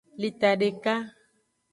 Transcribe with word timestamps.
Lita 0.21 0.49
deka. 0.61 0.95